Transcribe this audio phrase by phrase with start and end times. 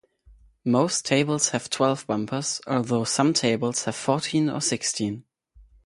[0.65, 5.25] Most tables have twelve bumpers, although some tables have fourteen or sixteen.